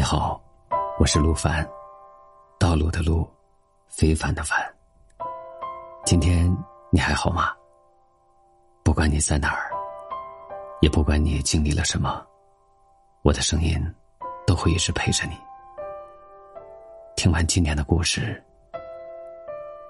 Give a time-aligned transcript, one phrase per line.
[0.00, 0.40] 你好，
[0.98, 1.62] 我是陆凡，
[2.58, 3.28] 道路的路，
[3.86, 4.58] 非凡的凡。
[6.06, 6.50] 今天
[6.90, 7.52] 你还好吗？
[8.82, 9.70] 不管你在哪儿，
[10.80, 12.26] 也不管你经历了什么，
[13.20, 13.78] 我的声音
[14.46, 15.36] 都会一直陪着你。
[17.14, 18.42] 听完今天的故事，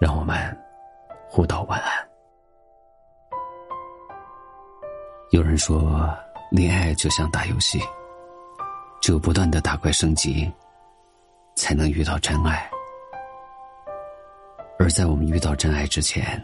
[0.01, 0.61] 让我们
[1.29, 2.09] 互道晚安。
[5.31, 6.13] 有人说，
[6.51, 7.81] 恋爱就像打游戏。
[9.11, 10.49] 只有不断的打怪升级，
[11.57, 12.71] 才能遇到真爱。
[14.79, 16.41] 而在我们遇到真爱之前，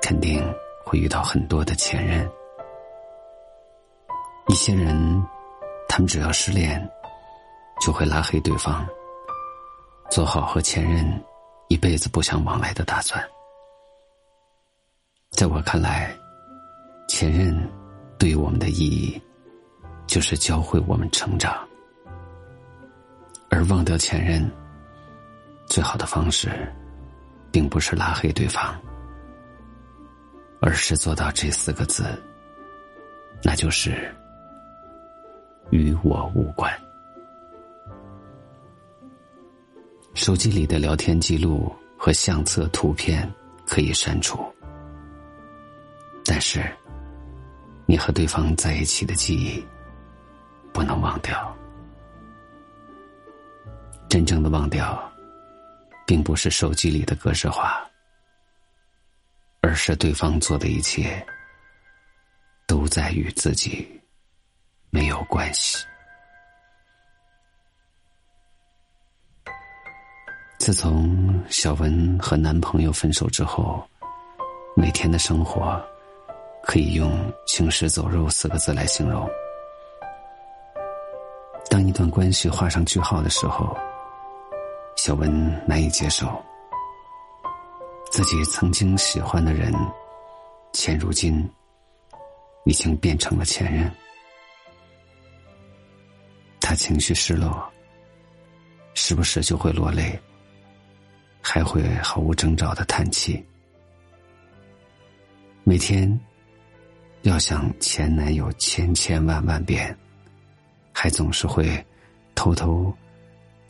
[0.00, 0.42] 肯定
[0.82, 2.26] 会遇到很多的前任。
[4.48, 5.22] 一些人，
[5.86, 6.90] 他们只要失恋，
[7.82, 8.88] 就会拉黑对方，
[10.10, 11.22] 做好和前任
[11.68, 13.22] 一辈子不相往来的打算。
[15.32, 16.16] 在我看来，
[17.10, 17.54] 前任
[18.18, 19.20] 对我们的意义。
[20.06, 21.66] 就是教会我们成长，
[23.54, 24.50] 而忘掉前任，
[25.64, 26.50] 最好的方式，
[27.52, 28.74] 并不是拉黑对方，
[30.60, 32.20] 而是做到这四个字，
[33.44, 34.12] 那就是
[35.70, 36.68] 与我无关。
[40.14, 43.32] 手机里的聊天记录和相册图片
[43.68, 44.44] 可以删除，
[46.24, 46.60] 但是
[47.86, 49.64] 你和对方在一起的记忆。
[50.72, 51.56] 不能忘掉。
[54.14, 55.12] 真正的忘掉，
[56.06, 57.84] 并不是手机里的格式化，
[59.60, 61.20] 而是对方做的一切
[62.64, 64.00] 都在与自己
[64.90, 65.84] 没有关系。
[70.60, 73.84] 自从小文和男朋友分手之后，
[74.76, 75.84] 每天的生活
[76.62, 77.10] 可以用
[77.48, 79.28] “行尸走肉”四个字来形容。
[81.68, 83.76] 当一段关系画上句号的时候，
[84.96, 86.26] 小文难以接受
[88.10, 89.72] 自己曾经喜欢的人，
[90.72, 91.48] 现如今
[92.64, 93.90] 已经变成了前任。
[96.60, 97.70] 他情绪失落，
[98.94, 100.18] 时不时就会落泪，
[101.42, 103.44] 还会毫无征兆的叹气。
[105.64, 106.18] 每天
[107.22, 109.96] 要想前男友千千万万遍。
[110.96, 111.84] 还总是会
[112.36, 112.90] 偷偷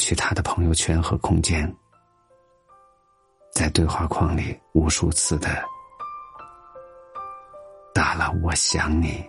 [0.05, 1.75] 去他的朋友圈和空间，
[3.55, 5.65] 在对话框里无数次的
[7.95, 9.25] 打了“我想你”，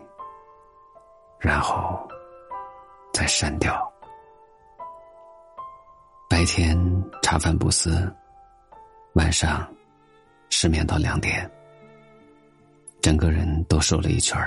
[1.40, 2.06] 然后
[3.14, 3.90] 再删掉。
[6.30, 6.78] 白天
[7.24, 8.14] 茶饭不思，
[9.14, 9.66] 晚上
[10.50, 11.50] 失眠到两点，
[13.02, 14.38] 整个人都瘦了一圈。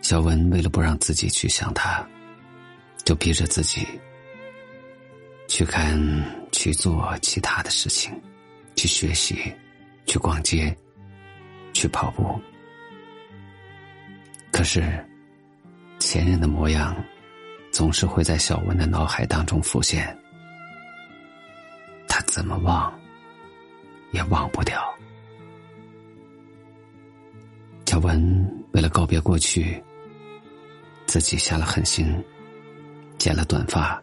[0.00, 2.02] 小文为了不让自己去想他，
[3.04, 3.86] 就逼着自己
[5.48, 5.98] 去看、
[6.52, 8.12] 去做其他的事情，
[8.76, 9.52] 去学习、
[10.06, 10.74] 去逛街、
[11.72, 12.40] 去跑步。
[14.50, 14.82] 可是，
[15.98, 16.96] 前任的模样
[17.70, 20.16] 总是会在小文的脑海当中浮现，
[22.08, 22.92] 他怎么忘
[24.12, 24.80] 也忘不掉。
[27.84, 29.82] 小文为了告别过去。
[31.04, 32.06] 自己下了狠心，
[33.22, 34.02] 剪了短发，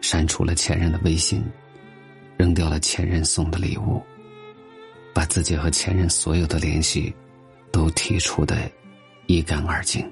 [0.00, 1.44] 删除了前任的微信，
[2.36, 4.00] 扔掉了前任送的礼物，
[5.12, 7.12] 把自己和前任所有的联系
[7.72, 8.70] 都剔除的
[9.26, 10.08] 一干二净。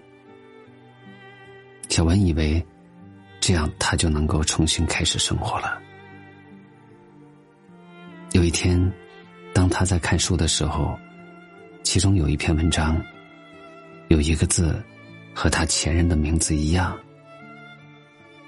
[1.89, 2.61] 小文以为
[3.39, 5.81] 这样他就能够重新开始生活了。
[8.33, 8.93] 有一天，
[9.55, 10.99] 当他在看书的时候，
[11.85, 13.01] 其中有一篇文章，
[14.09, 14.75] 有一个字。
[15.39, 16.99] 和他前任的名字一样，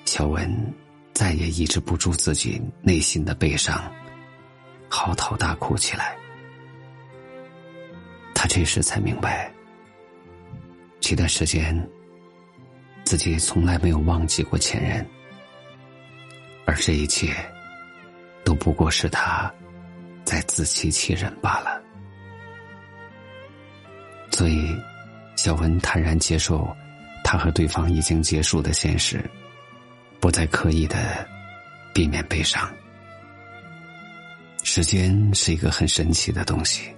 [0.08, 0.74] 小文
[1.12, 3.92] 再也抑制不住自己内心的悲伤，
[4.88, 6.16] 嚎啕大哭起来。
[8.34, 9.52] 他这时才明白，
[10.98, 11.86] 这段时间
[13.04, 15.06] 自己从来没有忘记过前任，
[16.64, 17.36] 而这一切
[18.46, 19.52] 都不过是他
[20.24, 21.82] 在自欺欺人罢了。
[24.30, 24.74] 所以。
[25.36, 26.76] 小文坦然接受，
[27.22, 29.24] 他和对方已经结束的现实，
[30.20, 31.26] 不再刻意的
[31.94, 32.70] 避免悲伤。
[34.64, 36.94] 时间是一个很神奇的东西，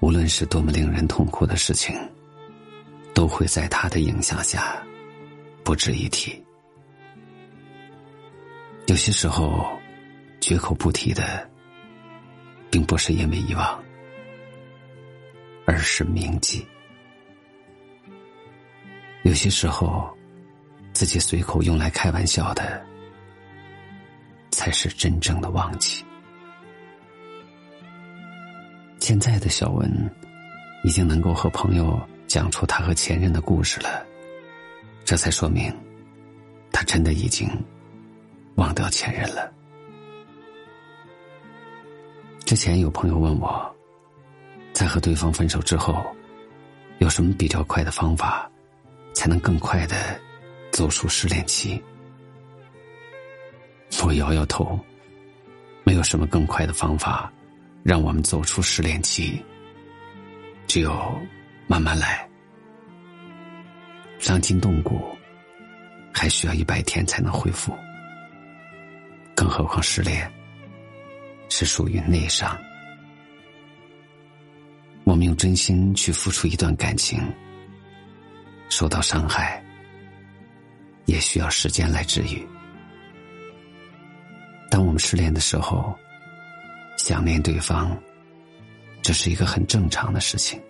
[0.00, 1.98] 无论是多么令人痛苦的事情，
[3.12, 4.80] 都会在他的影响下
[5.64, 6.40] 不值一提。
[8.86, 9.66] 有些时候，
[10.40, 11.50] 绝口不提的，
[12.70, 13.82] 并不是因为遗忘，
[15.66, 16.64] 而是铭记。
[19.22, 20.13] 有些时候，
[20.94, 22.82] 自己随口用来开玩笑的，
[24.52, 26.04] 才是真正的忘记。
[29.00, 30.10] 现在的小文，
[30.84, 34.06] 已经能够和朋友讲出他和前任的故事了，
[35.04, 35.70] 这才说明，
[36.72, 37.46] 他真的已经
[38.54, 39.52] 忘掉前任了。
[42.46, 43.74] 之前有朋友问我，
[44.72, 46.06] 在和对方分手之后，
[46.98, 48.48] 有什么比较快的方法，
[49.12, 50.18] 才能更快的
[50.74, 51.80] 走出失恋期？
[54.02, 54.78] 我摇摇头，
[55.84, 57.32] 没有什么更快的方法，
[57.84, 59.40] 让我们走出失恋期。
[60.66, 61.16] 只有
[61.68, 62.28] 慢慢来，
[64.18, 65.16] 伤筋动骨，
[66.12, 67.72] 还需要一百天才能恢复，
[69.32, 70.28] 更何况失恋。
[71.50, 72.58] 是属于内伤。
[75.04, 77.22] 我们用真心去付出一段感情，
[78.68, 79.63] 受到伤害，
[81.06, 82.46] 也需要时间来治愈。
[84.70, 85.96] 当我们失恋的时候，
[86.96, 87.96] 想念对方，
[89.02, 90.60] 这是一个很正常的事情。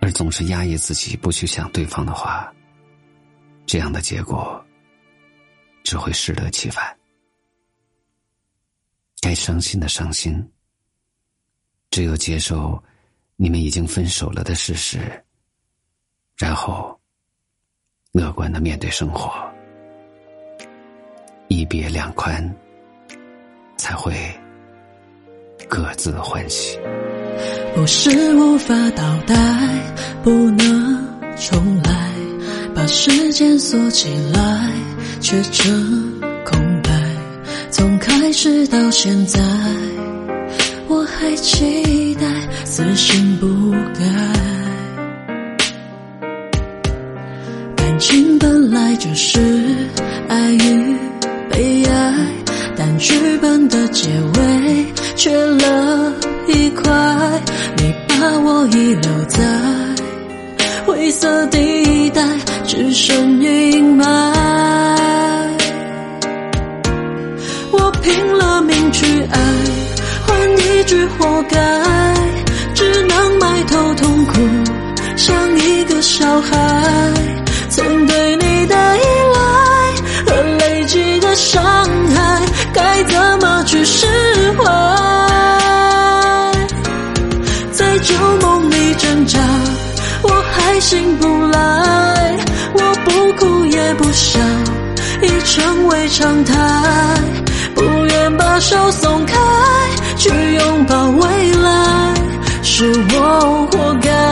[0.00, 2.52] 而总是压抑自己不去想对方的话，
[3.66, 4.64] 这样的结果
[5.84, 6.96] 只会适得其反。
[9.20, 10.44] 该伤心的伤心，
[11.90, 12.82] 只有接受
[13.36, 15.24] 你们已经分手了的事实，
[16.36, 17.00] 然后
[18.12, 19.32] 乐观的面对生活，
[21.48, 22.46] 一别两宽，
[23.78, 24.12] 才会
[25.66, 26.78] 各自欢喜。
[27.74, 29.34] 不是无法倒带，
[30.22, 31.02] 不能
[31.38, 32.12] 重来，
[32.74, 34.70] 把时间锁起来，
[35.22, 36.90] 却成空白。
[37.70, 39.40] 从开始到现在，
[40.86, 42.26] 我还期待，
[42.66, 44.31] 死心不改。
[49.02, 49.40] 就是
[50.28, 50.96] 爱与
[51.50, 52.14] 被爱，
[52.76, 56.12] 但剧本的结尾缺了
[56.46, 56.88] 一块，
[57.78, 58.14] 你把
[58.44, 59.40] 我遗留在
[60.86, 62.22] 灰色地带，
[62.64, 64.04] 只剩阴霾。
[67.72, 69.40] 我拼了命去爱，
[70.28, 71.58] 换一句活该，
[72.72, 74.34] 只能埋头痛哭，
[75.16, 77.31] 像一个小孩。
[87.92, 89.38] 在旧梦里挣扎，
[90.22, 92.38] 我还醒不来，
[92.72, 94.40] 我不哭也不笑，
[95.20, 96.54] 已成为常态。
[97.74, 99.36] 不愿把手松开，
[100.16, 102.14] 去拥抱未来，
[102.62, 104.31] 是我活该。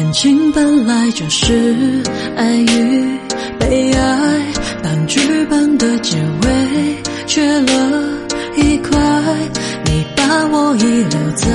[0.00, 2.02] 感情本来就是
[2.34, 3.18] 爱与
[3.58, 4.40] 被爱，
[4.82, 8.02] 当剧本的结尾缺了
[8.56, 8.98] 一块，
[9.84, 11.46] 你把我遗留在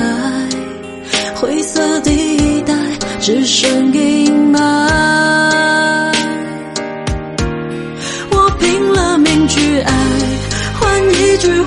[1.34, 2.72] 灰色地带，
[3.20, 4.60] 只剩阴霾。
[8.30, 9.92] 我拼了命去爱，
[10.78, 11.62] 换一句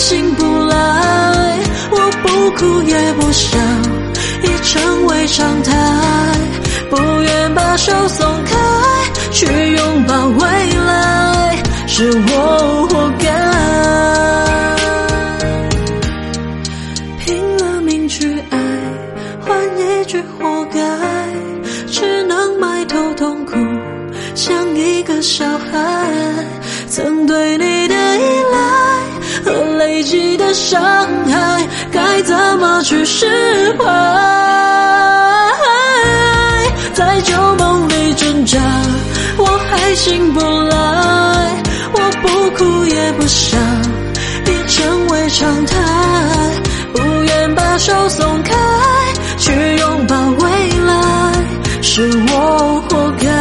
[0.00, 1.58] 醒不来。
[1.92, 3.58] 我不哭也不笑，
[4.42, 5.76] 已成为常态。
[6.88, 8.56] 不愿把手松开，
[9.30, 10.46] 去拥抱未
[10.86, 13.49] 来，是我活该。
[40.00, 41.62] 醒不来。
[41.92, 43.58] 我不哭也不笑，
[44.46, 45.76] 已成为常态。
[46.94, 48.54] 不愿把手松开，
[49.36, 50.48] 去拥抱未
[50.86, 50.92] 来，
[51.82, 53.39] 是我活该。